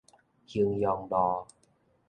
[0.47, 1.45] 衡陽路